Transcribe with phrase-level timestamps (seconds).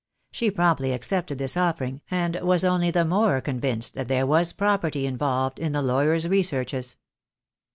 [0.31, 5.05] She promptly accepted this offering, and was only the more convinced that there was "property"
[5.05, 6.97] involved in the lawyer's researches.